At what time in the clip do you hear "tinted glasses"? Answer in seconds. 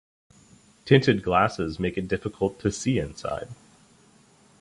0.83-1.79